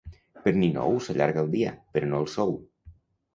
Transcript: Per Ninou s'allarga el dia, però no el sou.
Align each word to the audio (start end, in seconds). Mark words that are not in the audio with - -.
Per 0.45 0.53
Ninou 0.61 0.97
s'allarga 1.07 1.43
el 1.43 1.51
dia, 1.57 1.75
però 1.99 2.09
no 2.15 2.23
el 2.23 2.27
sou. 2.39 2.57